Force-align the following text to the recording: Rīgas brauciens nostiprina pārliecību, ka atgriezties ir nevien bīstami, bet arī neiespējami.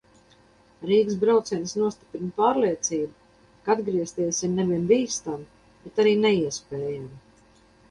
Rīgas 0.91 1.17
brauciens 1.23 1.73
nostiprina 1.81 2.31
pārliecību, 2.39 3.13
ka 3.67 3.75
atgriezties 3.75 4.41
ir 4.49 4.53
nevien 4.55 4.89
bīstami, 4.95 5.49
bet 5.87 6.05
arī 6.07 6.19
neiespējami. 6.27 7.25